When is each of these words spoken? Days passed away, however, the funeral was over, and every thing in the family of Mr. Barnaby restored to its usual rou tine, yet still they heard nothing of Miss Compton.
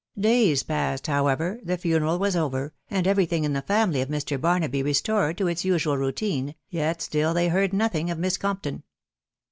Days 0.19 0.63
passed 0.63 1.07
away, 1.07 1.13
however, 1.15 1.59
the 1.63 1.77
funeral 1.77 2.17
was 2.17 2.35
over, 2.35 2.73
and 2.89 3.05
every 3.07 3.27
thing 3.27 3.43
in 3.43 3.53
the 3.53 3.61
family 3.61 4.01
of 4.01 4.09
Mr. 4.09 4.41
Barnaby 4.41 4.81
restored 4.81 5.37
to 5.37 5.45
its 5.45 5.63
usual 5.63 5.95
rou 5.95 6.11
tine, 6.11 6.55
yet 6.71 7.03
still 7.03 7.35
they 7.35 7.49
heard 7.49 7.71
nothing 7.71 8.09
of 8.09 8.17
Miss 8.17 8.35
Compton. 8.35 8.81